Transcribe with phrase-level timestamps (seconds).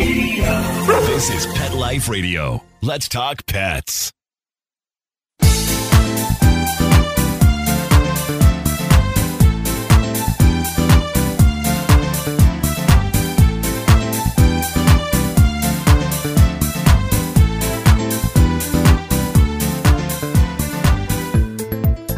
[0.00, 0.62] Radio.
[1.02, 2.62] This is Pet Life Radio.
[2.80, 4.10] Let's talk pets.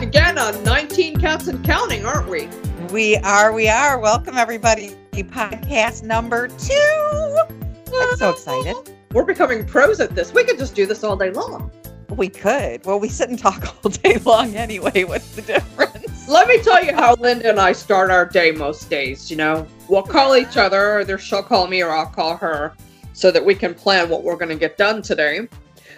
[0.00, 2.48] Again on 19 cats and counting, aren't we?
[2.92, 3.98] We are, we are.
[3.98, 4.94] Welcome, everybody.
[5.12, 7.71] Podcast number two.
[7.94, 8.76] I'm so excited.
[9.12, 10.32] We're becoming pros at this.
[10.32, 11.70] We could just do this all day long.
[12.08, 12.84] We could.
[12.84, 15.04] Well, we sit and talk all day long anyway.
[15.04, 16.28] What's the difference?
[16.28, 19.30] Let me tell you how Linda and I start our day most days.
[19.30, 22.74] You know, we'll call each other, either she'll call me or I'll call her,
[23.12, 25.48] so that we can plan what we're going to get done today.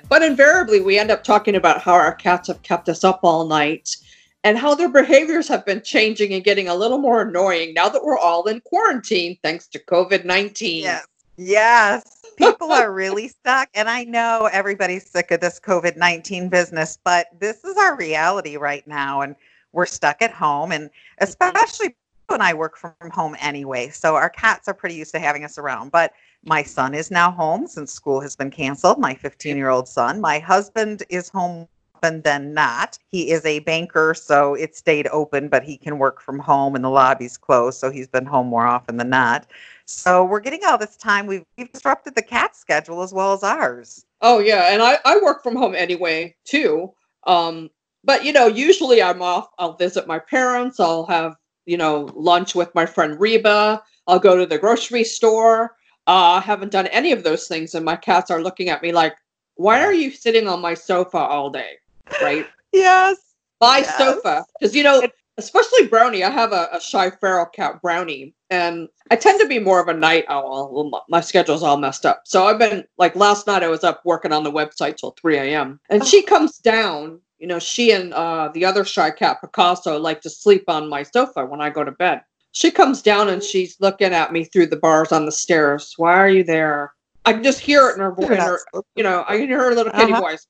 [0.09, 3.47] But invariably, we end up talking about how our cats have kept us up all
[3.47, 3.97] night
[4.45, 8.05] and how their behaviors have been changing and getting a little more annoying now that
[8.05, 10.83] we're all in quarantine thanks to COVID 19.
[10.85, 11.07] Yes.
[11.37, 12.25] Yes.
[12.37, 13.69] People are really stuck.
[13.75, 18.57] And I know everybody's sick of this COVID 19 business, but this is our reality
[18.57, 19.23] right now.
[19.23, 19.37] And
[19.73, 20.73] we're stuck at home.
[20.73, 21.25] And mm-hmm.
[21.25, 21.97] especially
[22.29, 23.91] when I work from home anyway.
[23.91, 25.93] So our cats are pretty used to having us around.
[25.93, 26.13] But
[26.45, 30.21] my son is now home since school has been canceled, my 15 year old son.
[30.21, 31.69] My husband is home
[32.05, 32.99] open than not.
[33.11, 36.85] He is a banker, so it stayed open, but he can work from home and
[36.85, 39.47] the lobby's closed, so he's been home more often than not.
[39.87, 41.27] So we're getting all this time.
[41.27, 44.07] We've, we've disrupted the cat schedule as well as ours.
[44.21, 46.93] Oh yeah, and I, I work from home anyway too.
[47.27, 47.71] Um,
[48.05, 49.49] but you know, usually I'm off.
[49.59, 50.81] I'll visit my parents.
[50.81, 53.83] I'll have you know lunch with my friend Reba.
[54.07, 55.77] I'll go to the grocery store.
[56.07, 58.93] Uh, I haven't done any of those things, and my cats are looking at me
[58.93, 59.15] like,
[59.55, 61.79] "Why are you sitting on my sofa all day?"
[62.23, 62.47] Right?
[62.73, 63.19] Yes.
[63.61, 63.97] My Yes.
[63.99, 65.01] sofa, because you know,
[65.39, 66.25] especially Brownie.
[66.25, 69.89] I have a, a shy feral cat, Brownie, and I tend to be more of
[69.89, 71.03] a night owl.
[71.09, 72.23] My, schedule's all messed up.
[72.25, 73.63] So I've been like last night.
[73.63, 75.81] I was up working on the website till three a.m.
[75.91, 77.21] and she comes down.
[77.39, 81.03] You know, she and uh, the other shy cat, Picasso, like to sleep on my
[81.03, 82.23] sofa when I go to bed.
[82.53, 85.93] She comes down and she's looking at me through the bars on the stairs.
[85.97, 86.94] Why are you there?
[87.25, 88.29] I can just hear it in her voice.
[88.31, 88.61] You're
[88.97, 90.21] You know, I can hear her little kitty Uh-huh.
[90.21, 90.47] voice.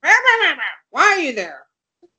[0.90, 1.66] Why are you there?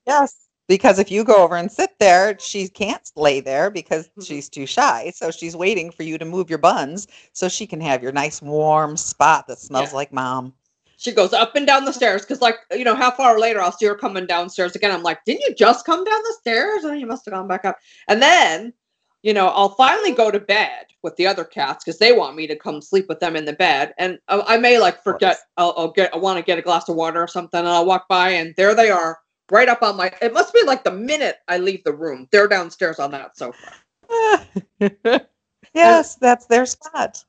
[0.07, 0.47] Yes.
[0.67, 4.25] Because if you go over and sit there, she can't lay there because Mhm.
[4.25, 5.11] she's too shy.
[5.15, 8.41] So she's waiting for you to move your buns so she can have your nice
[8.41, 9.97] warm spot that smells Yeah.
[9.97, 10.53] like mom.
[10.97, 13.71] She goes up and down the stairs because, like, you know, half hour later, I'll
[13.71, 14.91] see her coming downstairs again.
[14.91, 16.83] I'm like, didn't you just come down the stairs?
[16.85, 17.77] Oh, you must have gone back up.
[18.07, 18.73] And then,
[19.25, 22.45] you know, I'll finally go to bed with the other cats because they want me
[22.45, 23.91] to come sleep with them in the bed.
[23.97, 25.39] And I, I may like forget.
[25.57, 26.13] I'll, I'll get.
[26.13, 28.53] I want to get a glass of water or something, and I'll walk by, and
[28.55, 29.17] there they are,
[29.49, 30.13] right up on my.
[30.21, 33.73] It must be like the minute I leave the room, they're downstairs on that sofa.
[35.73, 37.25] yes, that's their spot.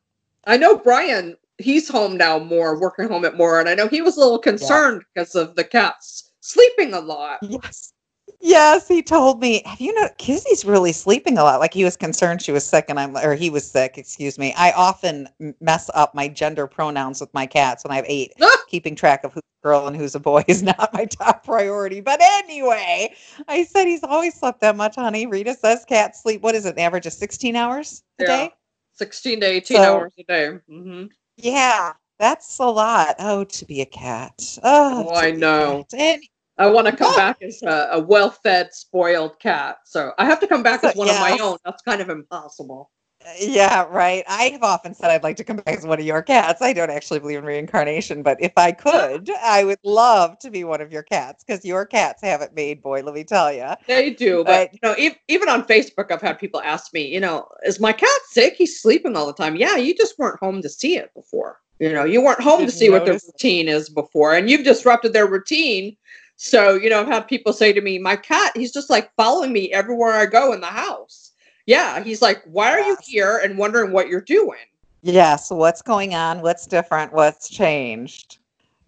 [0.46, 4.02] I know Brian, he's home now more, working home at more, and I know he
[4.02, 7.38] was a little concerned because of the cats sleeping a lot.
[7.40, 7.94] Yes.
[8.40, 9.62] Yes, he told me.
[9.64, 11.60] Have you know Kizzy's really sleeping a lot?
[11.60, 13.98] Like he was concerned she was sick, and I'm or he was sick.
[13.98, 14.52] Excuse me.
[14.56, 15.28] I often
[15.60, 18.32] mess up my gender pronouns with my cats when I have eight.
[18.68, 22.00] Keeping track of who's a girl and who's a boy is not my top priority.
[22.00, 23.14] But anyway,
[23.48, 25.26] I said he's always slept that much, honey.
[25.26, 26.42] Rita says cats sleep.
[26.42, 26.74] What is it?
[26.74, 28.28] An average of sixteen hours a Yeah.
[28.28, 28.52] day.
[28.94, 30.58] 16 to 18 So- hours a day.
[30.68, 31.04] hmm
[31.36, 33.14] Yeah, that's a lot.
[33.18, 34.32] Oh, to be a cat.
[34.62, 35.84] Oh, Oh, I know.
[35.90, 36.00] cat.
[36.00, 36.22] And
[36.58, 37.16] I want to come Yeah.
[37.32, 39.78] back as a, a well fed, spoiled cat.
[39.84, 41.58] So I have to come back So- as one of my own.
[41.64, 42.90] That's kind of impossible.
[43.40, 44.22] Yeah, right.
[44.28, 46.62] I have often said I'd like to come back as one of your cats.
[46.62, 50.62] I don't actually believe in reincarnation, but if I could, I would love to be
[50.62, 53.02] one of your cats because your cats have it made, boy.
[53.02, 53.66] Let me tell you.
[53.88, 54.44] They do.
[54.44, 57.80] But, you know, ev- even on Facebook, I've had people ask me, you know, is
[57.80, 58.54] my cat sick?
[58.56, 59.56] He's sleeping all the time.
[59.56, 61.58] Yeah, you just weren't home to see it before.
[61.80, 65.12] You know, you weren't home to see what their routine is before, and you've disrupted
[65.12, 65.96] their routine.
[66.36, 69.52] So, you know, I've had people say to me, my cat, he's just like following
[69.52, 71.32] me everywhere I go in the house.
[71.66, 74.58] Yeah, he's like, why are you here and wondering what you're doing?
[75.02, 76.42] Yes, what's going on?
[76.42, 77.12] What's different?
[77.12, 78.38] What's changed?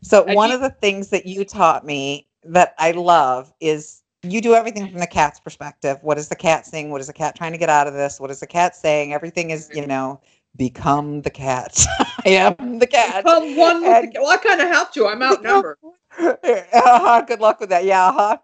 [0.03, 4.55] So, one of the things that you taught me that I love is you do
[4.55, 5.99] everything from the cat's perspective.
[6.03, 6.91] What is the cat seeing?
[6.91, 8.21] What is the cat trying to get out of this?
[8.21, 9.13] What is the cat saying?
[9.13, 9.79] Everything is, mm-hmm.
[9.79, 10.21] you know,
[10.57, 11.79] become the cat.
[12.25, 13.25] I am the cat.
[13.25, 15.07] Well, one And- the, well, I kind of have to.
[15.07, 15.79] I'm outnumbered.
[16.19, 17.85] uh-huh, good luck with that.
[17.85, 18.39] Yeah, uh-huh.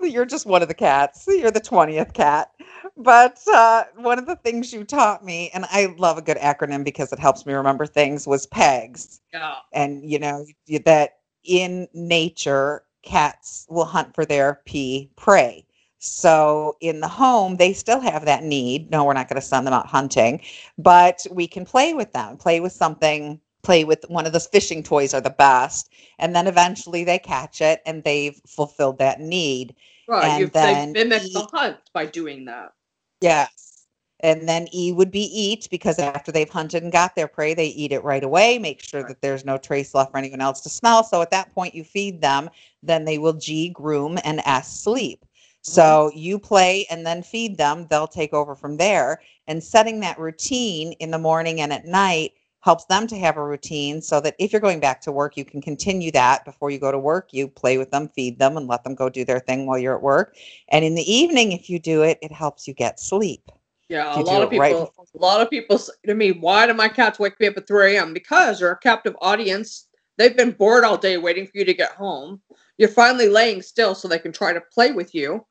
[0.00, 1.24] You're just one of the cats.
[1.26, 2.52] You're the 20th cat.
[2.96, 6.84] But uh, one of the things you taught me, and I love a good acronym
[6.84, 9.20] because it helps me remember things, was PEGS.
[9.32, 9.56] Yeah.
[9.72, 10.46] And, you know,
[10.84, 15.66] that in nature, cats will hunt for their P prey.
[15.98, 18.90] So in the home, they still have that need.
[18.90, 20.40] No, we're not going to send them out hunting,
[20.78, 24.82] but we can play with them, play with something play with one of those fishing
[24.82, 25.90] toys are the best
[26.20, 29.74] and then eventually they catch it and they've fulfilled that need
[30.06, 30.30] Right.
[30.30, 32.72] And You've, they then mimic the hunt by doing that.
[33.20, 33.86] yes
[34.20, 37.66] and then e would be eat because after they've hunted and got their prey they
[37.66, 39.08] eat it right away make sure Right.
[39.08, 41.84] that there's no trace left for anyone else to smell so at that point you
[41.84, 42.48] feed them
[42.82, 45.24] then they will g groom and s sleep
[45.68, 46.18] so mm-hmm.
[46.18, 50.92] you play and then feed them they'll take over from there and setting that routine
[50.94, 54.52] in the morning and at night helps them to have a routine so that if
[54.52, 57.46] you're going back to work you can continue that before you go to work you
[57.48, 60.02] play with them feed them and let them go do their thing while you're at
[60.02, 60.34] work
[60.70, 63.50] and in the evening if you do it it helps you get sleep
[63.88, 64.92] Yeah, a lot of it right people.
[65.14, 67.66] A lot of people say to me, "Why do my cats wake me up at
[67.66, 69.86] 3 a.m.?" Because you're a captive audience.
[70.18, 72.42] They've been bored all day waiting for you to get home.
[72.76, 75.46] You're finally laying still so they can try to play with you.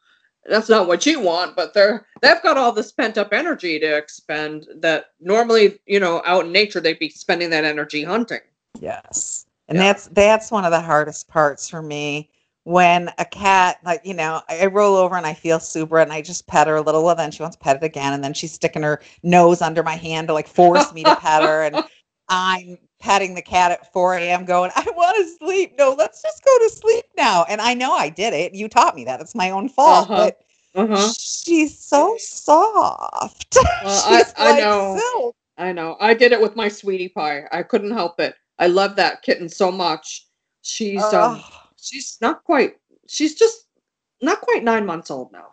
[0.48, 3.98] That's not what you want, but they're they've got all this pent up energy to
[3.98, 8.40] expend that normally, you know, out in nature they'd be spending that energy hunting.
[8.80, 9.46] Yes.
[9.68, 9.84] And Yeah.
[9.84, 12.30] that's that's one of the hardest parts for me
[12.64, 16.12] when a cat like you know I, I roll over and I feel super and
[16.12, 18.54] I just pet her a little well then she wants petted again and then she's
[18.54, 21.84] sticking her nose under my hand to like force me to pet her and
[22.29, 24.45] I'm petting the cat at 4 a.m.
[24.45, 27.94] going I want to sleep no let's just go to sleep now and I know
[27.94, 30.31] I did it you taught me that it's my own fault Uh-huh.
[30.75, 31.07] but Uh-huh.
[31.13, 35.00] she's so soft Well, I- she's I like know.
[35.13, 35.35] silk.
[35.59, 35.97] I know.
[36.00, 37.45] I did it with my sweetie pie.
[37.51, 38.35] I couldn't help it.
[38.59, 40.27] I love that kitten so much.
[40.62, 41.44] She's um
[41.77, 42.75] she's not quite
[43.07, 43.65] she's just
[44.21, 45.47] not quite nine months old now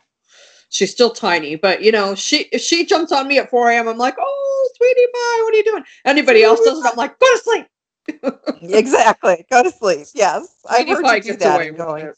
[0.75, 3.89] she's still tiny but you know she if she jumps on me at 4 a.m
[3.89, 7.19] i'm like oh sweetie pie what are you doing anybody else does it i'm like
[7.19, 7.67] go to sleep
[8.63, 9.47] exactly.
[9.51, 10.07] Go to sleep.
[10.15, 10.57] Yes.
[10.69, 12.13] I've heard Pie you do that away and with going.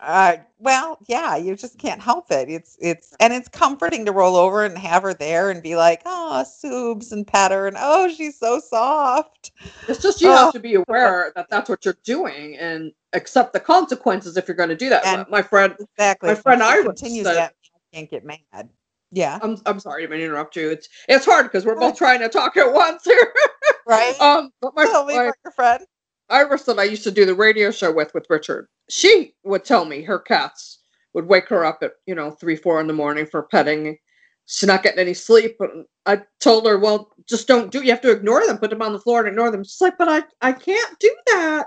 [0.00, 2.48] Uh, well, yeah, you just can't help it.
[2.50, 6.02] It's it's and it's comforting to roll over and have her there and be like,
[6.04, 9.52] oh, Soobs and pet her and oh, she's so soft.
[9.88, 10.52] it's just you have Oh.
[10.52, 14.68] to be aware that that's what you're doing and accept the consequences if you're going
[14.68, 16.28] to do that And- my friend Exactly.
[16.30, 17.54] My friend Iris continues said- that.
[17.74, 18.68] I can't get mad.
[19.12, 19.38] Yeah.
[19.42, 22.56] i'm, I'm sorry to interrupt you it's it's hard because we're both trying to talk
[22.56, 23.32] at once here
[23.86, 24.18] Right.
[24.20, 25.84] um but my, Tell me my your friend.
[26.30, 29.84] Iris that I used to do the radio show with with Richard, she would tell
[29.84, 30.80] me her cats
[31.12, 33.98] would wake her up at you know three four in the morning for petting.
[34.46, 35.56] She's not getting any sleep.
[35.60, 37.82] And I told her, well, just don't do.
[37.82, 38.58] You have to ignore them.
[38.58, 39.64] Put them on the floor and ignore them.
[39.64, 41.66] She's like, but I I can't do that.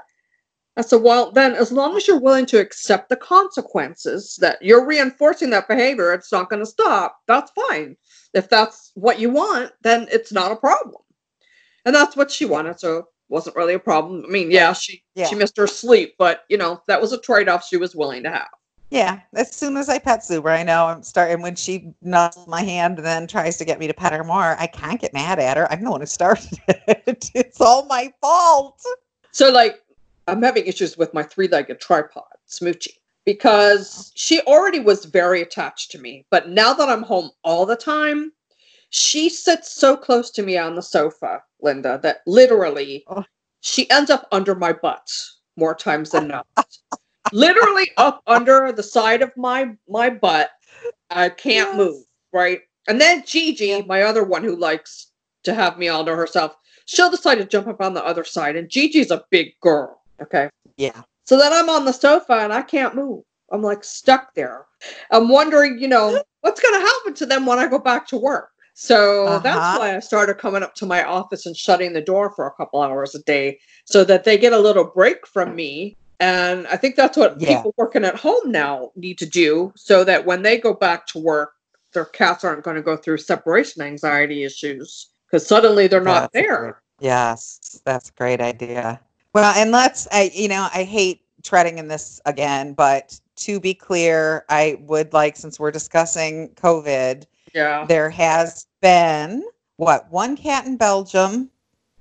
[0.78, 4.86] I said, well, then as long as you're willing to accept the consequences that you're
[4.86, 7.18] reinforcing that behavior, it's not going to stop.
[7.28, 7.98] That's fine.
[8.34, 11.02] If that's what you want, then it's not a problem.
[11.86, 12.80] And that's what she wanted.
[12.80, 14.24] So it wasn't really a problem.
[14.24, 15.26] I mean, yeah, she Yeah.
[15.28, 18.30] she missed her sleep, but you know, that was a trade-off she was willing to
[18.30, 18.48] have.
[18.90, 22.62] Yeah, as soon as I pet Super, I know I'm starting when she nuzzles my
[22.62, 24.56] hand and then tries to get me to pet her more.
[24.60, 25.70] I can't get mad at her.
[25.72, 27.30] I'm the one who started it.
[27.34, 28.82] It's all my fault.
[29.32, 29.82] So like
[30.28, 36.00] I'm having issues with my three-legged tripod, Smoochie, because she already was very attached to
[36.00, 38.34] me, but now that I'm home all the time,
[38.90, 43.24] she sits so close to me on the sofa, Linda, that literally Oh.
[43.62, 45.10] she ends up under my butt
[45.56, 46.46] more times than not.
[47.32, 50.52] literally up under the side of my my butt.
[51.10, 51.78] I can't Yes.
[51.78, 52.04] move,
[52.34, 52.62] right?
[52.90, 53.82] And then Gigi, Yeah.
[53.86, 55.12] my other one who likes
[55.44, 58.56] to have me all to herself, she'll decide to jump up on the other side.
[58.58, 60.02] And Gigi's a big girl.
[60.22, 60.50] Okay.
[60.78, 61.02] Yeah.
[61.26, 63.24] So then I'm on the sofa and I can't move.
[63.52, 64.66] I'm like stuck there.
[65.12, 68.18] I'm wondering, you know, what's going to happen to them when I go back to
[68.18, 68.50] work.
[68.74, 69.40] So Uh-huh.
[69.40, 72.52] that's why I started coming up to my office and shutting the door for a
[72.54, 75.96] couple hours a day so that they get a little break from me.
[76.20, 77.58] And I think that's what Yeah.
[77.58, 81.20] people working at home now need to do so that when they go back to
[81.20, 81.54] work,
[81.94, 86.46] their cats aren't going to go through separation anxiety issues because suddenly they're not That's
[86.46, 86.62] there.
[86.62, 89.00] great- Yes, that's a great idea.
[89.34, 93.74] Well, and let's, I, you know, I hate treading in this again, but to be
[93.74, 97.86] clear, I would like, since we're discussing COVID, Yeah.
[97.86, 99.44] there has been
[99.78, 101.50] what one cat in Belgium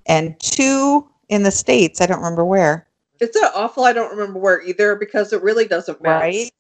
[0.07, 2.01] and two in the States.
[2.01, 2.89] I don't remember where.
[3.21, 3.85] It's that awful.
[3.85, 6.25] I don't remember where either because it really doesn't matter.
[6.25, 6.51] Right?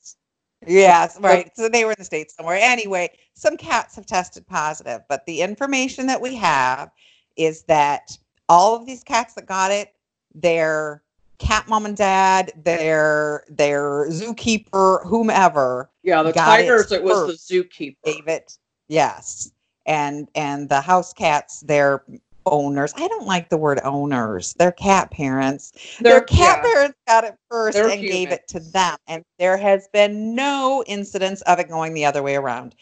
[0.67, 1.51] Yes, right.
[1.55, 2.59] So they were in the States somewhere.
[2.61, 6.91] Anyway, some cats have tested positive, but the information that we have
[7.37, 8.17] is that
[8.49, 9.93] all of these cats that got it,
[10.37, 11.02] their
[11.38, 17.31] cat mom and dad, their their zookeeper, whomever, Yeah, the got it tigers, it, was
[17.31, 17.49] first.
[17.49, 17.97] the zookeeper.
[18.05, 18.57] gave it.
[18.88, 19.50] Yes.
[19.87, 22.05] And and the house cats, their
[22.47, 22.93] owners.
[22.97, 24.55] I don't like the word owners.
[24.55, 25.73] They're cat parents.
[26.00, 26.73] Their cat yeah.
[26.73, 28.97] parents got it 1st They're and gave it to them.
[29.09, 32.75] And there has been no incidence of it going the other way around.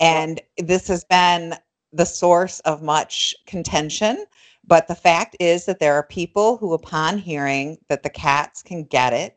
[0.00, 1.54] And this has been
[1.92, 4.24] the source of much contention
[4.70, 8.84] But the fact is that there are people who, upon hearing that the cats can
[8.84, 9.36] get it,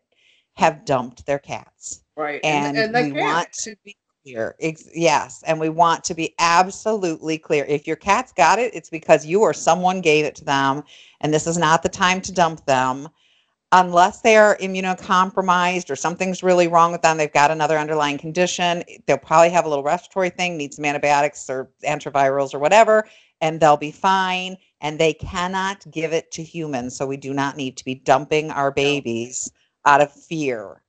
[0.53, 2.03] have dumped their cats.
[2.15, 2.39] Right.
[2.43, 3.25] And, and they we can't.
[3.25, 4.55] want to be clear.
[4.61, 5.43] Ex- yes.
[5.47, 7.65] And we want to be absolutely clear.
[7.65, 10.83] If your cat's got it, it's because you or someone gave it to them.
[11.21, 13.09] And this is not the time to dump them
[13.73, 18.83] unless they are immunocompromised or something's really wrong with them, they've got another underlying condition,
[19.07, 23.07] they'll probably have a little respiratory thing, need some antibiotics or antivirals or whatever,
[23.41, 24.55] and they'll be fine.
[24.83, 26.95] And they cannot give it to humans.
[26.95, 29.51] So we do not need to be dumping our babies
[29.85, 30.81] out of fear.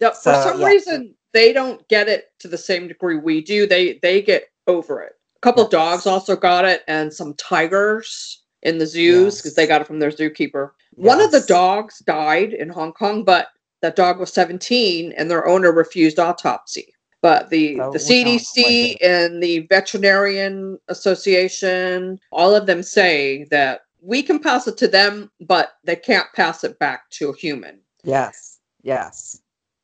[0.00, 0.66] Yeah, for some yeah.
[0.66, 3.66] reason they don't get it to the same degree we do.
[3.66, 5.12] They they get over it.
[5.36, 5.70] A couple Yes.
[5.70, 9.98] dogs also got it, and some tigers in the zoos because they got it from
[9.98, 10.70] their zookeeper.
[10.94, 13.48] One of the dogs died in Hong Kong, but
[13.82, 16.94] that dog was 17, and their owner refused autopsy.
[17.26, 22.66] But the So the we don't know what CDC and the Veterinarian Association, all of
[22.66, 27.10] them say that we can pass it to them, but they can't pass it back
[27.18, 27.80] to a human.
[28.04, 28.60] Yes.
[28.84, 29.40] Yes.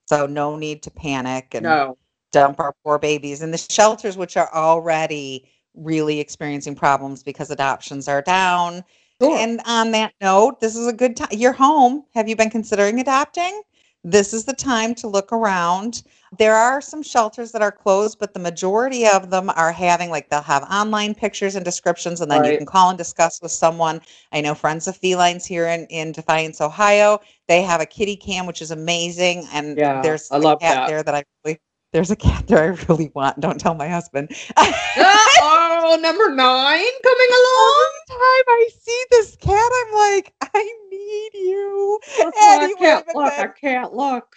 [0.07, 1.99] So no need to panic and No.
[2.31, 5.45] dump our poor babies in the shelters, which are already
[5.75, 8.85] really experiencing problems because adoptions are down.
[9.21, 9.37] Sure.
[9.37, 11.31] And on that note, this is a good time.
[11.33, 12.05] You're home.
[12.15, 13.63] Have you been considering adopting?
[14.05, 16.05] This is the time to look around.
[16.39, 20.31] There are some shelters that are closed, but the majority of them are having like
[20.31, 24.01] they'll have online pictures and descriptions, and then you can call and discuss with someone.
[24.33, 27.21] I know Friends of Felines here in, in Defiance, Ohio.
[27.49, 29.47] They have a kitty cam, which is amazing.
[29.53, 30.89] And Yeah, there's I a love cat that.
[30.89, 31.59] there that I really
[31.93, 33.39] there's a cat there I really want.
[33.41, 34.31] Don't tell my husband.
[34.57, 37.91] Oh, oh, number nine coming along.
[38.11, 42.01] Every time I see this cat, I'm like, I need you.
[42.19, 43.33] Anyway, I can't look.
[43.33, 44.37] I can't look.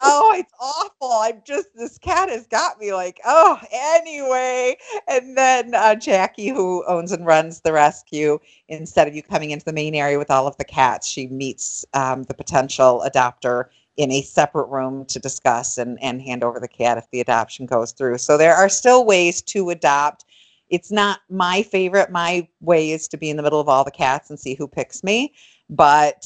[0.00, 1.12] oh, it's awful.
[1.12, 4.76] I'm just this cat has got me like, oh, anyway.
[5.08, 8.38] And then uh, Jackie, who owns and runs the rescue,
[8.68, 11.84] instead of you coming into the main area with all of the cats, she meets
[11.94, 16.68] um, the potential adopter in a separate room to discuss and, and hand over the
[16.68, 18.18] cat if the adoption goes through.
[18.18, 20.24] So there are still ways to adopt.
[20.72, 22.10] It's not my favorite.
[22.10, 24.66] My way is to be in the middle of all the cats and see who
[24.66, 25.34] picks me.
[25.70, 26.24] But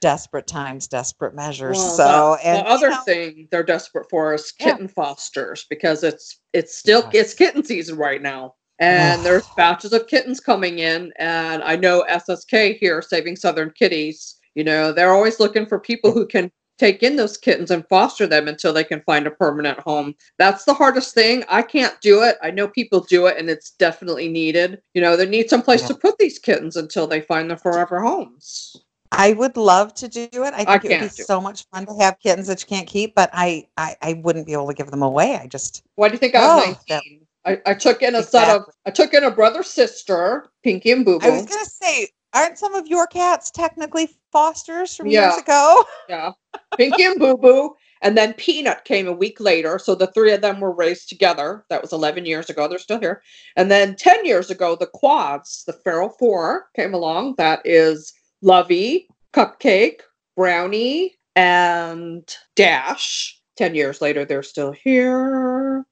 [0.00, 1.78] desperate times, desperate measures.
[1.78, 4.72] Well, so the, and the you other know, thing they're desperate for is Yeah.
[4.72, 8.54] kitten fosters because it's it's still it's kitten season right now.
[8.78, 14.36] And there's batches of kittens coming in, and I know SSK here, Saving Southern Kitties.
[14.56, 18.26] You know, they're always looking for people who can take in those kittens and foster
[18.26, 20.14] them until they can find a permanent home.
[20.38, 21.44] That's the hardest thing.
[21.48, 22.36] I can't do it.
[22.42, 24.80] I know people do it, and it's definitely needed.
[24.94, 25.88] You know, they need some place Yeah.
[25.88, 28.76] to put these kittens until they find their forever homes.
[29.14, 30.54] I would love to do it.
[30.54, 31.12] I think I it would be do it.
[31.12, 34.46] so much fun to have kittens that you can't keep, but I, I, I wouldn't
[34.46, 35.36] be able to give them away.
[35.36, 37.26] I just Why do you think I was Oh, that- 19?
[37.44, 41.04] I, I took in a set of I took in a brother sister, Pinky and
[41.04, 41.26] Boo Boo.
[41.26, 45.30] I was gonna say, aren't some of your cats technically fosters from Yeah.
[45.30, 45.84] years ago?
[46.08, 46.32] Yeah.
[46.76, 47.74] Pinky and Boo Boo.
[48.02, 49.78] And then Peanut came a week later.
[49.78, 51.64] So the three of them were raised together.
[51.70, 52.66] That was 11 years ago.
[52.66, 53.22] They're still here.
[53.56, 57.36] And then 10 years ago, the quads, the Feral Four, came along.
[57.38, 58.12] That is
[58.42, 60.00] Lovey, Cupcake,
[60.36, 63.38] Brownie, and Dash.
[63.56, 65.86] 10 years later, they're still here.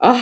[0.00, 0.20] Uh,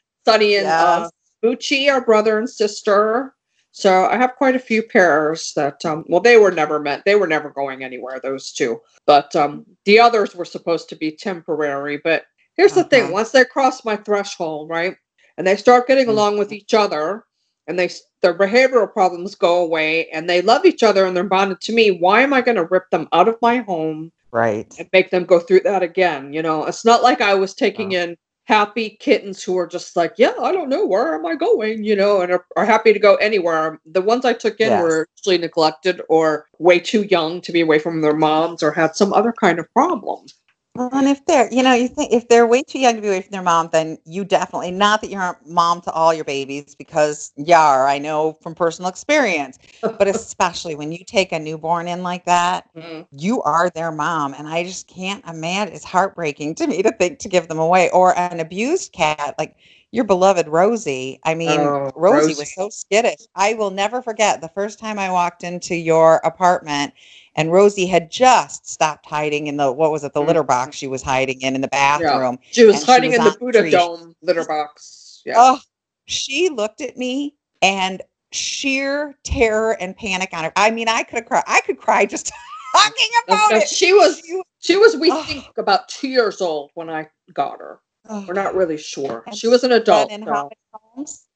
[0.24, 1.10] Sunny and uh, Yes.
[1.44, 3.34] Bucci are brother and sister.
[3.72, 7.14] So I have quite a few pairs that um well they were never meant they
[7.14, 8.80] were never going anywhere those two.
[9.06, 12.24] But um the others were supposed to be temporary, but
[12.56, 13.12] here's the thing, Uh-huh.
[13.12, 14.94] once they cross my threshold, right?
[15.38, 17.24] And they start getting along with each other
[17.66, 17.88] and they
[18.20, 21.90] their behavioral problems go away and they love each other and they're bonded to me,
[21.92, 24.72] why am I going to rip them out of my home Right.
[24.78, 26.32] and make them go through that again.
[26.32, 28.16] You know, it's not like I was taking in
[28.52, 31.84] happy kittens who are just like, yeah, I don't know, where am I going?
[31.84, 33.80] You know, and are, are happy to go anywhere.
[33.86, 34.78] The ones I took in Yes.
[34.78, 38.96] were actually neglected or way too young to be away from their moms or had
[38.96, 40.26] some other kind of problem.
[40.74, 43.08] Well, and if they're, you know, you think if they're way too young to be
[43.08, 46.24] away from their mom, then you definitely not that you're a mom to all your
[46.24, 47.86] babies because you are.
[47.86, 49.58] I know from personal experience,
[49.98, 53.06] but especially when you take a newborn in like that, Mhm.
[53.10, 57.18] you are their mom and i just can't imagine it's heartbreaking to me to think
[57.18, 59.54] to give them away or an abused cat like
[59.90, 62.34] your beloved rosie i mean Oh, rosie, Rosie.
[62.34, 66.94] was so skittish i will never forget the first time i walked into your apartment
[67.34, 70.86] and rosie had just stopped hiding in the what was it the litter box she
[70.86, 73.60] was hiding in in the bathroom She was And she hiding was in the Buddha
[73.60, 73.70] tree.
[73.70, 75.22] Dome litter box.
[75.24, 75.34] Yeah.
[75.36, 75.58] Oh,
[76.06, 80.52] she looked at me and sheer terror and panic on her.
[80.56, 81.44] I mean, I could have cried.
[81.46, 82.32] I could cry just
[82.74, 83.68] talking about it.
[83.68, 84.20] she was
[84.60, 85.22] She- was we Oh.
[85.22, 87.80] think about two years old when I got her.
[88.08, 88.24] oh.
[88.26, 89.22] We're not really sure.
[89.26, 90.10] And She was an adult.
[90.10, 91.26] In how many homes?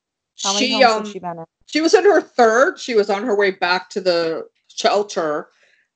[0.43, 1.45] How many she homes um she been in?
[1.67, 2.79] she was in her third.
[2.79, 5.49] She was on her way back to the shelter,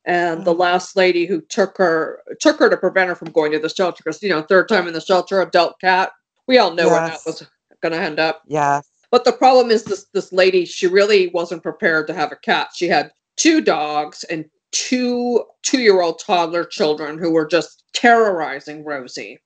[0.04, 0.59] and the Mm.
[0.59, 4.02] last lady who took her took her to prevent her from going to the shelter
[4.02, 6.12] because you know third time in the shelter, adult cat.
[6.47, 7.47] We all know where that was
[7.83, 8.42] going to end up.
[8.47, 8.88] Yes.
[9.11, 12.71] But the problem is this this lady, she really wasn't prepared to have a cat.
[12.75, 19.40] She had two dogs and two two-year-old toddler children who were just terrorizing Rosie.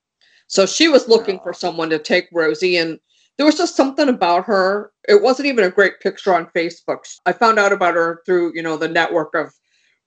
[0.47, 3.01] So she was looking for someone to take Rosie and
[3.37, 4.93] there was just something about her.
[5.09, 6.99] It wasn't even a great picture on Facebook.
[7.27, 9.53] I found out about her through, you know, the network of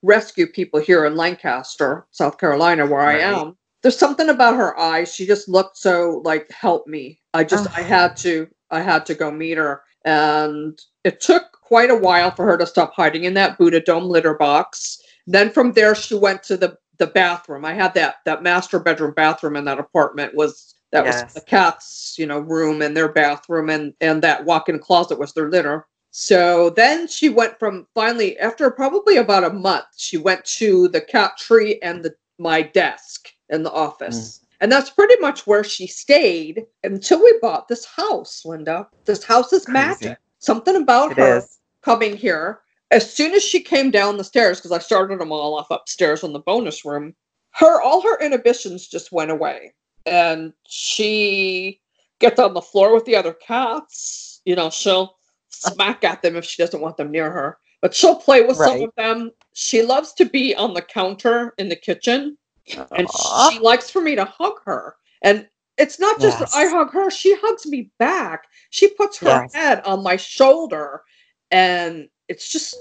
[0.02, 3.56] rescue people here in Lancaster, South Carolina, where I am.
[3.82, 5.14] There's something about her eyes.
[5.14, 7.20] She just looked so like help me.
[7.34, 7.84] I just I oh.
[7.84, 9.82] had to I had to go meet her.
[10.04, 14.04] And it took quite a while for her to stop hiding in that Booda Dome
[14.04, 14.98] litter box.
[15.26, 17.64] Then from there she went to the the bathroom.
[17.64, 22.16] I had that that master bedroom bathroom in that apartment was that was the cat's,
[22.18, 25.86] you know, room and their bathroom and and that walk-in closet was their litter.
[26.10, 31.00] So then she went from finally after probably about a month, she went to the
[31.00, 34.38] cat tree and the my desk in the office.
[34.38, 34.44] Mm.
[34.60, 38.88] And that's pretty much where she stayed until we bought this house, Linda.
[39.04, 39.72] This house is Crazy.
[39.72, 40.18] magic.
[40.40, 41.58] Something about It her is.
[41.82, 42.60] coming here.
[42.90, 46.24] As soon as she came down the stairs, because I started them all off upstairs
[46.24, 47.14] in the bonus room,
[47.52, 49.74] her all her inhibitions just went away.
[50.06, 51.80] And she
[52.18, 54.40] gets on the floor with the other cats.
[54.44, 55.17] You know, she'll
[55.48, 57.58] smack at them if she doesn't want them near her.
[57.80, 59.30] But she'll play with some of them.
[59.54, 62.36] She loves to be on the counter in the kitchen
[62.92, 63.50] and Aw.
[63.50, 64.96] she likes for me to hug her.
[65.22, 68.44] And it's not just that I hug her, she hugs me back.
[68.70, 69.54] She puts her Yes.
[69.54, 71.02] head on my shoulder.
[71.50, 72.76] And it's just,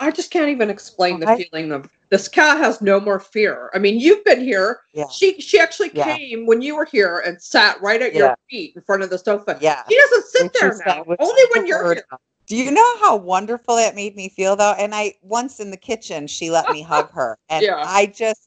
[0.00, 3.70] I just can't even explain the I- feeling of this cat has no more fear.
[3.72, 4.80] I mean, you've been here.
[4.92, 5.08] Yeah.
[5.08, 6.14] She she actually Yeah.
[6.14, 9.16] came when you were here and sat right at your feet in front of the
[9.16, 9.56] sofa.
[9.62, 9.82] Yeah.
[9.88, 11.04] She doesn't sit there now.
[11.18, 12.04] Only when you're here.
[12.46, 14.74] Do you know how wonderful that made me feel though?
[14.78, 17.38] And I once in the kitchen, she let me hug her.
[17.48, 17.82] And Yeah.
[17.82, 18.46] I just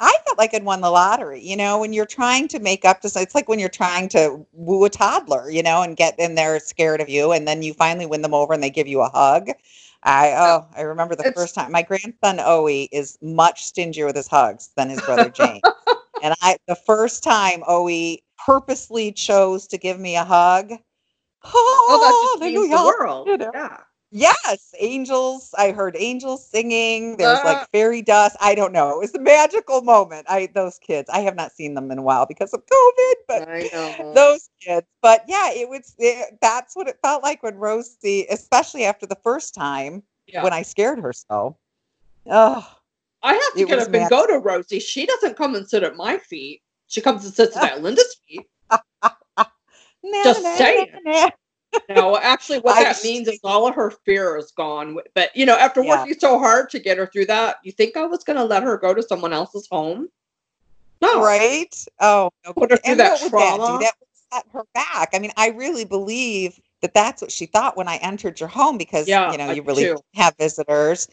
[0.00, 3.02] I felt like I'd won the lottery, you know, when you're trying to make up
[3.02, 6.38] to it's like when you're trying to woo a toddler, you know, and get and
[6.38, 9.02] they're scared of you and then you finally win them over and they give you
[9.02, 9.50] a hug.
[10.04, 14.16] I oh, I remember the It's- first time my grandson Owie is much stingier with
[14.16, 15.62] his hugs than his brother James.
[16.22, 20.72] and I the first time Owie purposely chose to give me a hug.
[21.44, 21.98] Oh,
[22.40, 23.26] that just means the world.
[23.28, 23.50] You know.
[23.54, 23.78] Yeah.
[24.14, 25.54] Yes, angels.
[25.56, 27.16] I heard angels singing.
[27.16, 27.44] There was Uh.
[27.44, 28.36] like fairy dust.
[28.40, 28.90] I don't know.
[28.90, 30.26] It was a magical moment.
[30.28, 31.08] I those kids.
[31.08, 34.12] I have not seen them in a while because of COVID, but I know.
[34.14, 34.86] those kids.
[35.00, 35.94] But yeah, it was.
[35.98, 40.42] It, that's what it felt like when Rosie, especially after the first time Yeah.
[40.42, 41.56] when I scared her so.
[42.26, 42.76] Oh,
[43.22, 44.78] I have to get up and go to Rosie.
[44.78, 46.60] She doesn't come and sit at my feet.
[46.86, 48.46] She comes and sits at Linda's feet.
[50.22, 51.30] Just saying.
[51.88, 54.96] No, actually, what that means is all of her fear is gone.
[55.14, 55.98] But you know, after Yeah.
[55.98, 58.62] working so hard to get her through that, you think I was going to let
[58.62, 60.08] her go to someone else's home?
[61.00, 61.74] No, Right?
[62.00, 62.52] Oh, no.
[62.52, 63.66] Put her through and that what would that do?
[63.66, 63.78] trauma.
[63.80, 65.10] That would set her back.
[65.12, 68.78] I mean, I really believe that that's what she thought when I entered your home
[68.78, 69.98] because Yeah, you know I you really too.
[70.14, 71.08] have visitors,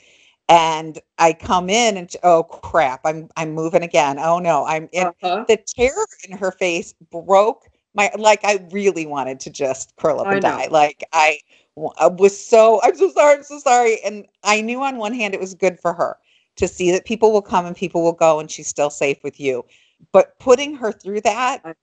[0.47, 4.19] and I come in and oh crap, I'm I'm moving again.
[4.19, 5.07] Oh no, I'm in.
[5.07, 5.45] Uh-huh.
[5.47, 8.41] The terror in her face broke my like.
[8.43, 10.49] I really wanted to just curl up I and know.
[10.49, 10.67] die.
[10.69, 11.39] Like I
[11.75, 13.35] was so I'm so sorry.
[13.37, 13.99] I'm so sorry.
[14.03, 16.17] And I knew on one hand it was good for her
[16.57, 19.39] to see that people will come and people will go, and she's still safe with
[19.39, 19.65] you.
[20.11, 21.73] But putting her through that, Well,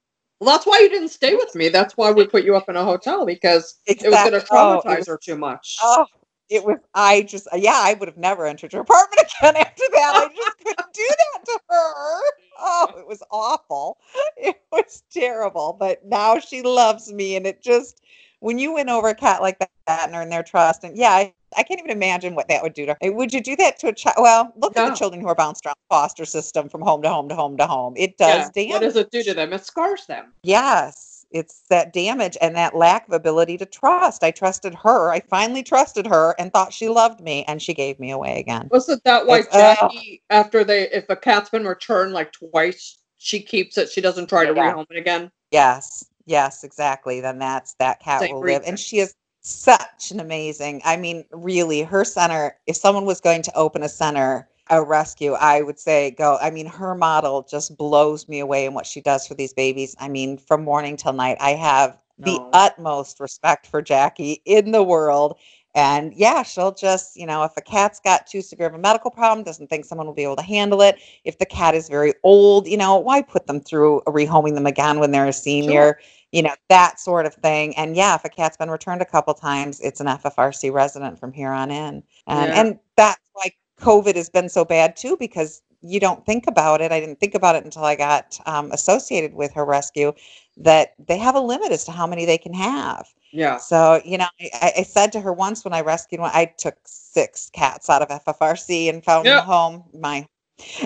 [0.55, 1.69] that's why you didn't stay with me.
[1.71, 4.59] That's why we put you up in a hotel because it was going to Exactly.
[4.59, 5.79] Oh, traumatize was- her too much.
[5.83, 6.07] oh,
[6.49, 6.79] it was.
[6.95, 10.13] I just, yeah, I would have never entered your apartment again after that.
[10.15, 12.21] I just couldn't do that to her.
[12.59, 13.99] Oh, it was awful.
[14.37, 15.77] It was terrible.
[15.79, 18.01] But now she loves me, and it just
[18.41, 21.35] when you win over a cat like that and earn their trust, and yeah, I,
[21.57, 23.13] I can't even imagine what that would do to her.
[23.13, 24.17] Would you do that to a child?
[24.19, 27.09] Well, look at the children who are bounced around the foster system from home to
[27.09, 27.95] home to home to home.
[27.97, 28.65] It does Yeah.
[28.65, 28.71] damage.
[28.73, 29.53] What does it do to them?
[29.53, 30.33] It scars them.
[30.43, 34.23] Yes, it's that damage and that lack of ability to trust.
[34.23, 35.11] I trusted her.
[35.11, 38.69] I finally trusted her and thought she loved me, and she gave me away again.
[38.71, 39.91] Wasn't that why It's- ugh.
[39.93, 43.91] Jackie, after they, if a cat's been returned like twice, she keeps it.
[43.91, 44.73] She doesn't try to Yeah.
[44.73, 45.31] rehome it again.
[45.51, 47.21] Yes, yes, exactly.
[47.21, 50.83] Then that's that cat Same will live, and she is such an amazing.
[50.85, 52.59] I mean, really, her center.
[52.67, 56.39] If someone was going to open a center, a rescue, I would say go.
[56.41, 59.95] I mean, her model just blows me away in what she does for these babies.
[59.99, 64.83] I mean, from morning till night, I have the utmost respect for Jackie in the
[64.83, 65.39] world.
[65.75, 69.11] And yeah, she'll just, you know, if a cat's got too severe of a medical
[69.11, 70.99] problem, doesn't think someone will be able to handle it.
[71.25, 74.99] If the cat is very old, you know, why put them through rehoming them again
[74.99, 75.99] when they're a senior?
[76.33, 77.75] you know, that sort of thing.
[77.77, 81.33] And yeah, if a cat's been returned a couple times, it's an FFRC resident from
[81.33, 82.03] here on in.
[82.27, 82.61] And Yeah.
[82.61, 86.93] and that's why COVID has been so bad too, because you don't think about it.
[86.93, 90.13] I didn't think about it until I got um, associated with her rescue
[90.57, 93.07] that they have a limit as to how many they can have.
[93.33, 93.59] Yeah.
[93.59, 96.77] So, you know, I, I said to her once when I rescued one, I took
[96.85, 100.27] six cats out of FFRC and found them a home, my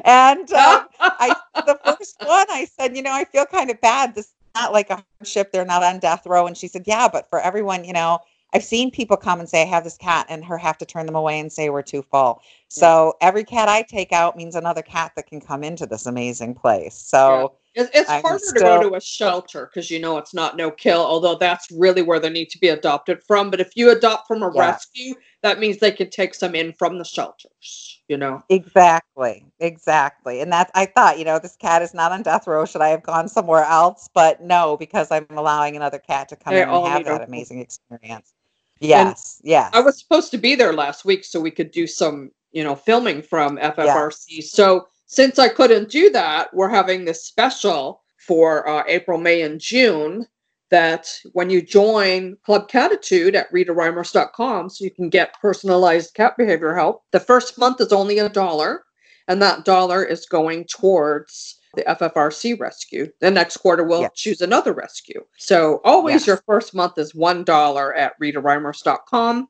[0.04, 4.14] and um, I the first one I said, you know, I feel kind of bad.
[4.14, 5.52] This is not like a hardship.
[5.52, 6.46] They're not on death row.
[6.46, 8.18] And she said, yeah, but for everyone, you know,
[8.52, 11.06] I've seen people come and say, I have this cat, and her have to turn
[11.06, 12.42] them away and say we're too full.
[12.68, 16.54] So every cat I take out means another cat that can come into this amazing
[16.54, 16.94] place.
[16.94, 20.56] So It, it's I'm harder to go to a shelter because you know it's not
[20.56, 23.50] no kill, although that's really where they need to be adopted from.
[23.50, 24.72] But if you adopt from a Yeah.
[24.72, 28.42] rescue, that means they can take some in from the shelters, you know?
[28.48, 30.40] Exactly, exactly.
[30.40, 32.64] And that I thought, you know, this cat is not on death row.
[32.64, 34.08] Should I have gone somewhere else?
[34.12, 37.60] But no, because I'm allowing another cat to come They in and have that amazing
[37.60, 38.34] experience.
[38.80, 39.70] Yes, yes.
[39.74, 42.74] I was supposed to be there last week so we could do some, you know,
[42.76, 44.42] filming from FFRC.
[44.44, 49.60] So since I couldn't do that, we're having this special for uh, April, May, and
[49.60, 50.26] June.
[50.70, 56.74] That when you join Club Catitude at RitaReimers.com, so you can get personalized cat behavior
[56.74, 57.02] help.
[57.12, 58.84] The first month is only a dollar,
[59.28, 63.06] and that dollar is going towards the FFRC rescue.
[63.20, 64.10] The next quarter, we'll Yes.
[64.14, 65.24] choose another rescue.
[65.38, 66.26] So always Yes.
[66.26, 69.48] your first month is $1 at RitaReimers.com.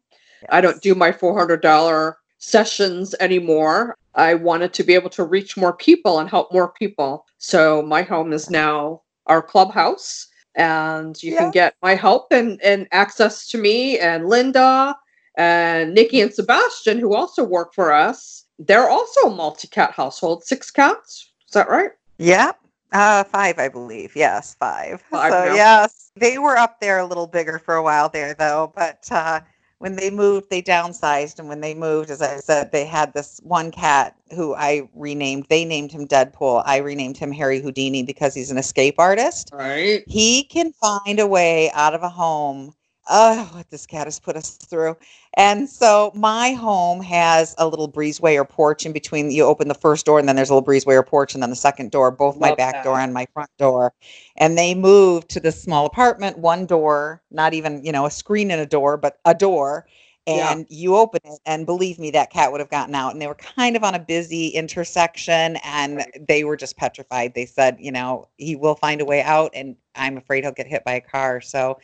[0.48, 3.96] I don't do my $400 sessions anymore.
[4.14, 7.26] I wanted to be able to reach more people and help more people.
[7.38, 12.88] So my home is now our clubhouse and you can get my help and, and
[12.92, 14.96] access to me and Linda
[15.36, 18.46] and Nikki and Sebastian who also work for us.
[18.58, 21.30] They're also a multi-cat household, six cats.
[21.46, 21.90] Is that right?
[22.20, 22.58] Yep.
[22.92, 24.14] Uh, five, I believe.
[24.14, 25.00] Yes, five.
[25.10, 25.54] Five so now.
[25.54, 28.72] yes, they were up there a little bigger for a while there, though.
[28.74, 29.40] But uh,
[29.78, 33.40] when they moved, they downsized, and when they moved, as I said, they had this
[33.42, 35.46] one cat who I renamed.
[35.48, 36.62] They named him Deadpool.
[36.66, 39.50] I renamed him Harry Houdini because he's an escape artist.
[39.52, 40.04] Right.
[40.06, 42.74] He can find a way out of a home.
[43.08, 44.96] Oh, what this cat has put us through.
[45.34, 49.30] And so my home has a little breezeway or porch in between.
[49.30, 51.50] You open the first door, and then there's a little breezeway or porch, and then
[51.50, 52.84] the second door, both my back that.
[52.84, 53.92] door and my front door.
[54.36, 58.50] And they moved to this small apartment, one door, not even, you know, a screen
[58.50, 59.86] and a door, but a door.
[60.26, 60.52] Yeah.
[60.52, 63.12] And you open it, and believe me, that cat would have gotten out.
[63.12, 66.28] And they were kind of on a busy intersection, and Right.
[66.28, 67.34] they were just petrified.
[67.34, 70.66] They said, you know, he will find a way out, and I'm afraid he'll get
[70.68, 71.40] hit by a car.
[71.40, 71.78] So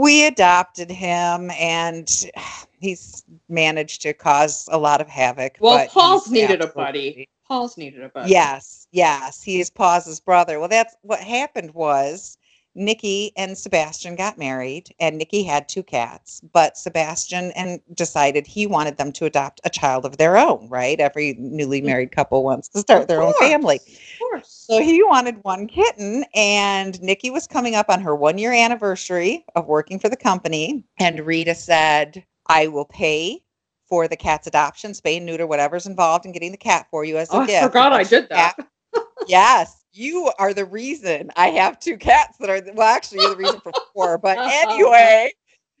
[0.00, 2.30] we adopted him, and
[2.78, 5.58] he's managed to cause a lot of havoc.
[5.60, 7.28] Well, but Paul's needed a buddy.
[7.46, 8.30] Paul's needed a buddy.
[8.30, 10.58] Yes, yes, he is Paus's brother.
[10.58, 12.38] Well, that's what happened was
[12.80, 18.66] Nikki and Sebastian got married, and Nikki had two cats, but Sebastian and decided he
[18.66, 20.68] wanted them to adopt a child of their own.
[20.68, 20.98] Right?
[20.98, 21.86] Every newly mm.
[21.86, 23.76] married couple wants to start Of their own family.
[23.76, 24.48] Of course.
[24.48, 29.44] So he wanted one kitten, and Nikki was coming up on her one year anniversary
[29.54, 30.84] of working for the company.
[30.98, 33.42] And Rita said, I will pay
[33.88, 37.18] for the cat's adoption, spay and neuter, whatever's involved in getting the cat for you
[37.18, 38.56] as a gift." Oh, I forgot I did that.
[39.28, 43.36] yes, you are the reason I have two cats that are, well, actually, you're the
[43.36, 44.18] reason for four.
[44.18, 45.30] But anyway,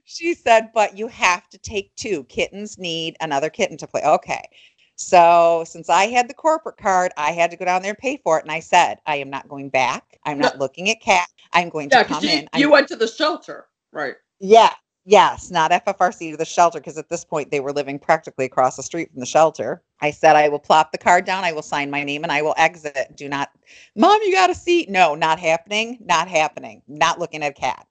[0.04, 2.24] she said, but you have to take two.
[2.24, 4.02] Kittens need another kitten to play.
[4.04, 4.42] Okay.
[4.96, 8.18] So since I had the corporate card, I had to go down there and pay
[8.22, 8.44] for it.
[8.44, 10.18] And I said, I am not going back.
[10.26, 10.44] I'm No.
[10.44, 11.26] not looking at cat.
[11.54, 12.48] I'm going Yeah, to come you, in.
[12.52, 13.66] I'm you went to the shelter.
[13.92, 14.16] Right.
[14.40, 14.74] yeah.
[15.10, 18.76] Yes, not FFRC to the shelter because at this point they were living practically across
[18.76, 19.82] the street from the shelter.
[20.00, 22.42] I said I will plop the card down, I will sign my name, and I
[22.42, 23.16] will exit.
[23.16, 23.50] Do not,
[23.96, 24.88] mom, you got a seat.
[24.88, 25.98] No, not happening.
[26.00, 26.82] Not happening.
[26.86, 27.88] Not looking at a cat.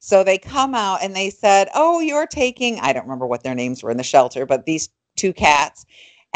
[0.00, 3.54] So they come out and they said, Oh, you're taking, I don't remember what their
[3.54, 5.86] names were in the shelter, but these two cats.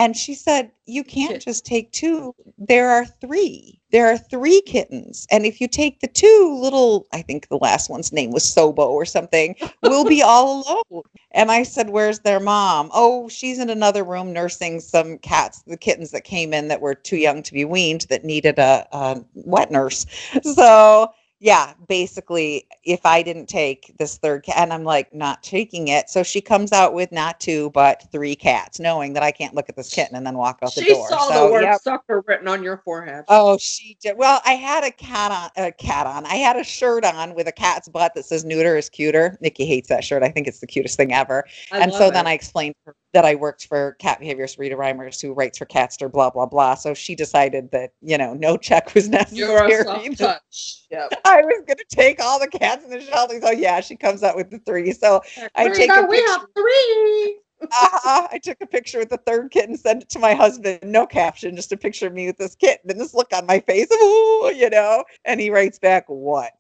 [0.01, 2.35] And she said, You can't just take two.
[2.57, 3.83] There are three.
[3.93, 5.27] There are three kittens.
[5.31, 8.79] And if you take the two little, I think the last one's name was Sobo
[8.79, 11.03] or something, we'll be all alone.
[11.33, 12.89] And I said, Where's their mom?
[12.95, 16.95] Oh, she's in another room nursing some cats, the kittens that came in that were
[16.95, 20.07] too young to be weaned that needed a, a wet nurse.
[20.43, 25.89] So, yeah, basically, if I didn't take this third cat, and I'm like, not taking
[25.89, 26.11] it.
[26.11, 29.71] So she comes out with not two, but three cats, knowing that I can't look
[29.71, 31.09] at this kitten and then walk out the door.
[31.09, 31.81] She saw so, the word yep.
[31.81, 33.25] sucker written on your forehead.
[33.29, 34.19] Oh, she did.
[34.19, 36.27] Well, I had a cat on, a cat on.
[36.27, 39.65] I had a shirt on with a cat's butt that says "neuter is cuter." Nikki
[39.65, 40.23] hates that shirt.
[40.23, 41.47] I think it's the cutest thing ever.
[41.73, 42.27] I and so then.
[42.27, 45.67] I explained to her that I worked for cat behaviorist Rita Reimers, who writes for
[45.67, 46.75] Catster, blah blah blah.
[46.75, 50.15] So she decided that you know no check was You're a necessary.
[50.15, 50.83] touch.
[50.91, 51.09] Yeah.
[51.25, 53.41] I was gonna take all the cats in the shelter.
[53.41, 54.93] So yeah, she comes out with the three.
[54.93, 55.21] So
[55.55, 56.33] I take a we picture.
[56.33, 57.39] have three.
[57.63, 58.29] uh-huh.
[58.33, 60.79] I took a picture with the third kitten, sent it to my husband.
[60.83, 63.61] No caption, just a picture of me with this kitten and this look on my
[63.61, 63.87] face.
[63.93, 65.05] Ooh, you know.
[65.27, 66.53] And he writes back, "What?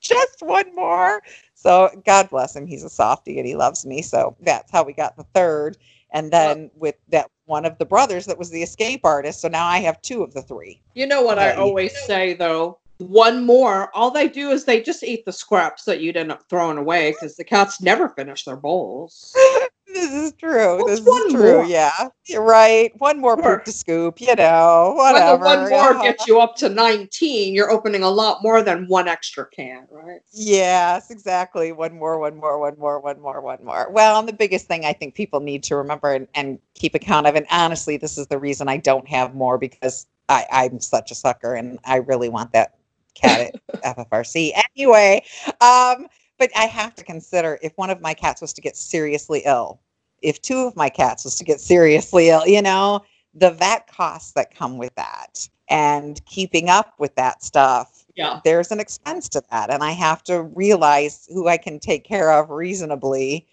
[0.00, 1.22] Just one more."
[1.54, 2.66] So God bless him.
[2.66, 4.02] He's a softie and he loves me.
[4.02, 5.76] So that's how we got the third.
[6.12, 9.40] And then with that one of the brothers that was the escape artist.
[9.40, 10.80] So now I have two of the three.
[10.94, 12.78] You know what I always say though?
[12.98, 16.48] One more, all they do is they just eat the scraps that you'd end up
[16.50, 19.34] throwing away because the cats never finish their bowls.
[20.00, 20.78] This is true.
[20.78, 21.56] What's this is true.
[21.58, 21.64] more?
[21.66, 22.08] Yeah.
[22.26, 22.92] You're right.
[23.00, 23.56] One more Sure.
[23.58, 26.02] poop to scoop, you know, When the one more yeah.
[26.02, 30.20] gets you up to 19, you're opening a lot more than one extra can, right?
[30.32, 31.72] Yes, exactly.
[31.72, 33.90] One more, one more, one more, one more, one more.
[33.90, 37.26] Well, and the biggest thing I think people need to remember and, and keep account
[37.26, 41.10] of, and honestly, this is the reason I don't have more because I, I'm such
[41.10, 42.76] a sucker and I really want that
[43.14, 44.52] cat at FFRC.
[44.76, 45.24] Anyway,
[45.60, 46.06] um,
[46.38, 49.80] but I have to consider if one of my cats was to get seriously ill,
[50.22, 53.02] if two of my cats was to get seriously ill, you know,
[53.34, 58.40] the vet costs that come with that and keeping up with that stuff Yeah.
[58.44, 62.32] there's an expense to that and i have to realize who i can take care
[62.32, 63.46] of reasonably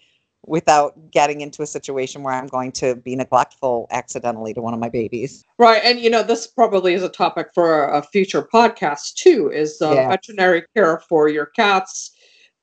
[0.44, 4.80] without getting into a situation where i'm going to be neglectful accidentally to one of
[4.80, 5.80] my babies Right.
[5.84, 9.92] And, you know, this probably is a topic for a, future podcast too is uh,
[9.94, 10.08] Yeah.
[10.08, 12.12] veterinary care for your cats.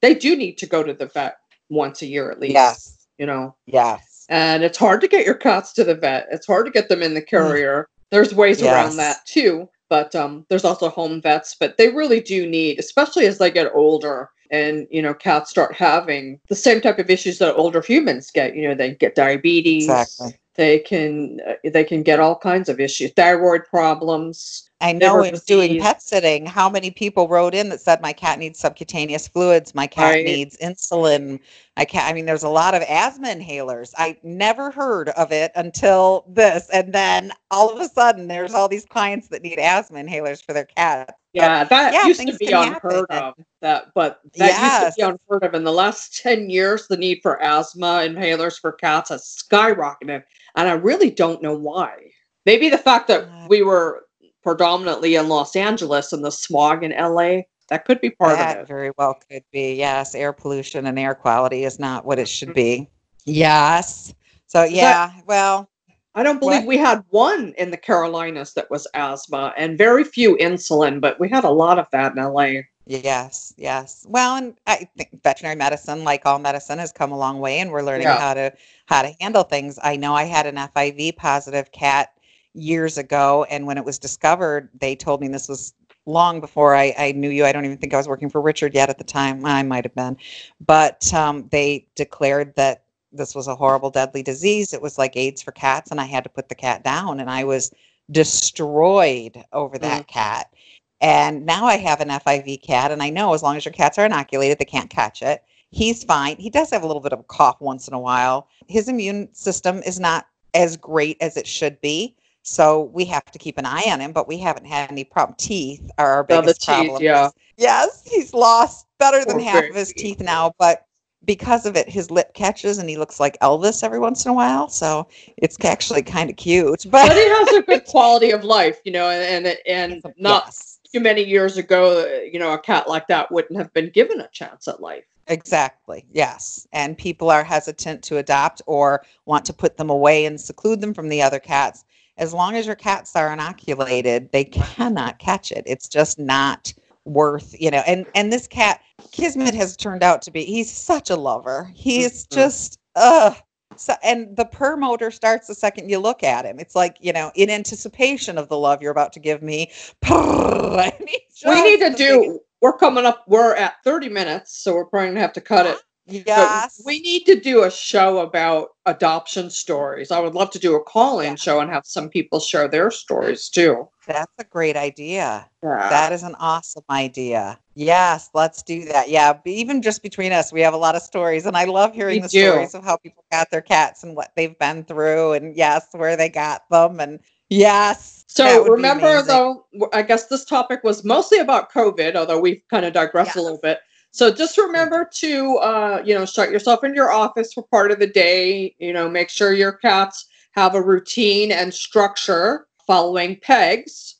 [0.02, 1.36] They do need to go to the vet
[1.70, 2.54] once a year at least.
[2.54, 6.28] yes You know, yes and it's hard to get your cats to the vet.
[6.32, 7.88] It's hard to get them in the carrier.
[8.12, 11.56] There's ways around that too, but um, there's also home vets.
[11.60, 15.74] But they really do need, especially as they get older, and you know, cats start
[15.74, 18.56] having the same type of issues that older humans get.
[18.56, 19.86] You know, they get diabetes.
[19.86, 24.65] exactly They can uh, they can get all kinds of issues, thyroid problems.
[24.82, 28.40] I know in doing pet sitting how many people wrote in that said my cat
[28.40, 30.26] needs subcutaneous fluids my cat Right.
[30.26, 31.40] needs insulin
[31.78, 35.52] i can't i mean there's a lot of asthma inhalers i never heard of it
[35.56, 40.00] until this and then all of a sudden there's all these clients that need asthma
[40.00, 43.10] inhalers for their cats Yeah, that yeah, used to be unheard happen.
[43.10, 43.34] of.
[43.62, 45.54] That, but that used to be unheard of.
[45.54, 50.24] In the last ten years, the need for asthma inhalers for cats has skyrocketed,
[50.56, 52.12] and I really don't know why.
[52.46, 54.05] Maybe the fact that Uh, we were
[54.46, 58.56] predominantly in Los Angeles and the smog in LA that could be part that of
[58.56, 58.60] it.
[58.60, 59.74] That very well could be.
[59.74, 62.86] Yes, air pollution and air quality is not what it should mm-hmm.
[62.86, 62.90] be.
[63.26, 64.14] Yes.
[64.46, 65.68] So yeah, well,
[66.14, 66.68] I don't believe What?
[66.68, 71.28] we had one in the Carolinas that was asthma, and very few insulin, but we
[71.28, 72.62] had a lot of that in LA.
[72.86, 74.06] yes, yes.
[74.08, 77.72] Well, and I think veterinary medicine, like all medicine, has come a long way, and
[77.72, 78.20] we're learning Yeah.
[78.20, 78.54] how to
[78.86, 79.80] how to handle things.
[79.82, 82.15] I know I had an FIV positive cat
[82.56, 85.74] years ago, and when it was discovered, they told me this was
[86.06, 87.46] long before I, I knew you.
[87.46, 89.46] I don't even think I was working for Richard yet at the time.
[89.46, 90.18] I might have been,
[90.66, 94.74] but um, they declared that this was a horrible, deadly disease.
[94.74, 97.30] It was like AIDS for cats, and I had to put the cat down, and
[97.30, 97.72] I was
[98.12, 100.54] destroyed over that cat.
[101.02, 103.98] And now I have an FIV cat, and I know as long as your cats
[103.98, 105.44] are inoculated, they can't catch it.
[105.72, 106.38] He's fine.
[106.38, 108.48] He does have a little bit of a cough once in a while.
[108.68, 112.16] His immune system is not as great as it should be.
[112.46, 115.36] So we have to keep an eye on him, but we haven't had any problem.
[115.38, 117.04] Teeth are our biggest Oh, the teeth, problem.
[117.04, 117.30] yeah.
[117.58, 120.86] Yes, he's lost better than Poor half of his teeth now, but
[121.26, 124.34] because of it, his lip catches and he looks like Elvis every once in a
[124.36, 124.70] while.
[124.70, 126.86] So it's actually kind of cute.
[126.90, 130.44] But, But he has a good quality of life, you know, and and, and not
[130.46, 134.22] Yes, too many years ago, you know, a cat like that wouldn't have been given
[134.22, 135.06] a chance at life.
[135.28, 136.06] exactly.
[136.12, 136.68] Yes.
[136.74, 140.94] And people are hesitant to adopt or want to put them away and seclude them
[140.94, 141.84] from the other cats.
[142.18, 145.64] As long as your cats are inoculated, they cannot catch it.
[145.66, 146.74] It's just not
[147.04, 147.84] worth, you know.
[147.86, 151.72] And and this cat, Kismet has turned out to be he's such a lover.
[151.74, 152.34] He's Mhm.
[152.36, 153.36] just uh
[153.78, 156.60] so, and the purr motor starts the second you look at him.
[156.60, 159.70] It's like, you know, in anticipation of the love you're about to give me.
[160.10, 162.40] we need to do.
[162.62, 163.26] We're coming up.
[163.28, 165.78] We're at thirty minutes, so we're probably gonna have to cut it.
[166.08, 166.82] Yes.
[166.86, 170.12] we need to do a show about adoption stories.
[170.12, 171.36] I would love to do a call-in Yeah.
[171.36, 173.90] show and have some people share their stories too.
[174.06, 175.50] That's a great idea.
[175.64, 175.90] Yeah.
[175.90, 177.58] That is an awesome idea.
[177.74, 179.10] Yes, let's do that.
[179.10, 182.18] Yeah, even just between us, we have a lot of stories, and I love hearing
[182.18, 182.52] We the do.
[182.52, 186.16] stories of how people got their cats and what they've been through, and yes, where
[186.16, 188.26] they got them, and yes.
[188.28, 192.94] So remember, though, I guess this topic was mostly about COVID, although we've kind of
[192.94, 193.80] digressed a little bit.
[194.16, 198.00] So just remember to, uh, you know, shut yourself in your office for part of
[198.00, 198.74] the day.
[198.80, 204.16] You know, make sure your cats have a routine and structure following pegs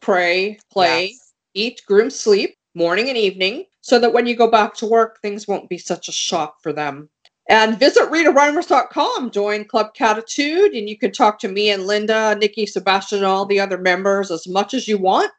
[0.00, 1.32] prey, play, Yes.
[1.54, 5.46] eat, groom, sleep, morning and evening, so that when you go back to work, things
[5.46, 7.08] won't be such a shock for them.
[7.48, 12.66] And visit RitaReimers.com, join Club Catitude, and you can talk to me and Linda, Nikki,
[12.66, 15.30] Sebastian, and all the other members as much as you want,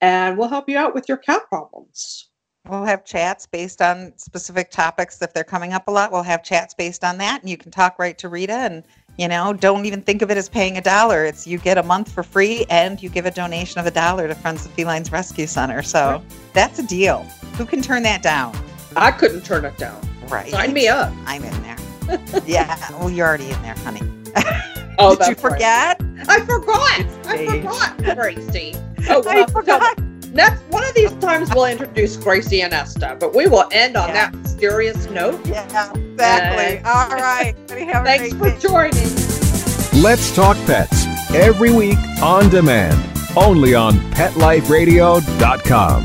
[0.00, 2.27] and we'll help you out with your cat problems.
[2.68, 5.22] We'll have chats based on specific topics.
[5.22, 7.40] If they're coming up a lot, we'll have chats based on that.
[7.40, 8.52] And you can talk right to Rita.
[8.52, 8.84] And,
[9.16, 11.24] you know, don't even think of it as paying a dollar.
[11.24, 14.28] It's you get a month for free and you give a donation of a dollar
[14.28, 15.82] to Friends of Felines Rescue Center.
[15.82, 17.22] So that's a deal.
[17.56, 18.54] Who can turn that down?
[18.96, 20.00] I couldn't turn it down.
[20.28, 20.50] Right.
[20.50, 21.12] Sign me up.
[21.24, 21.78] I'm in there.
[22.46, 22.78] yeah.
[22.98, 24.02] Well, you're already in there, honey.
[24.98, 25.52] Oh, Did you that's right.
[25.52, 26.02] forget?
[26.28, 27.00] I forgot.
[27.26, 28.74] I forgot, Gracie.
[29.08, 29.98] Oh, we'll I forgot.
[30.38, 34.06] Next, one of these times we'll introduce Gracie and Esther, but we will end on
[34.10, 34.30] Yeah.
[34.30, 35.44] that mysterious note.
[35.44, 36.78] Yeah, exactly.
[36.84, 37.56] All right.
[37.68, 38.56] Everybody have a Thanks for day.
[38.60, 39.08] joining.
[40.00, 42.96] Let's Talk Pets every week on demand,
[43.36, 46.04] only on PetLifeRadio.com.